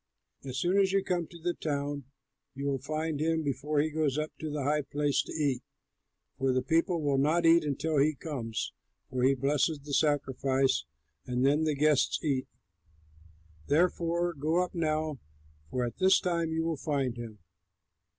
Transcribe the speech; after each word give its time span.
As 0.43 0.57
soon 0.57 0.79
as 0.79 0.91
you 0.91 1.03
come 1.03 1.27
to 1.27 1.37
the 1.37 1.53
town, 1.53 2.05
you 2.55 2.65
will 2.65 2.79
find 2.79 3.19
him 3.19 3.43
before 3.43 3.79
he 3.81 3.91
goes 3.91 4.17
up 4.17 4.31
to 4.39 4.49
the 4.49 4.63
high 4.63 4.81
place 4.81 5.21
to 5.21 5.31
eat, 5.31 5.61
for 6.39 6.51
the 6.51 6.63
people 6.63 6.99
will 7.03 7.19
not 7.19 7.45
eat 7.45 7.63
until 7.63 7.99
he 7.99 8.15
comes, 8.15 8.73
for 9.11 9.21
he 9.21 9.35
blesses 9.35 9.77
the 9.77 9.93
sacrifice, 9.93 10.85
and 11.27 11.45
then 11.45 11.65
the 11.65 11.75
guests 11.75 12.17
eat. 12.23 12.47
Therefore 13.67 14.33
go 14.33 14.63
up 14.63 14.73
now, 14.73 15.19
for 15.69 15.85
at 15.85 15.99
this 15.99 16.19
time 16.19 16.51
you 16.51 16.63
will 16.63 16.77
find 16.77 17.15
him." 17.15 17.37